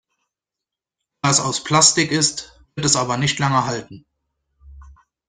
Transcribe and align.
Da 1.21 1.29
es 1.29 1.39
aus 1.39 1.63
Plastik 1.63 2.11
ist, 2.11 2.59
wird 2.73 2.87
es 2.87 2.95
aber 2.95 3.17
nicht 3.17 3.37
lange 3.37 3.65
halten. 3.65 4.03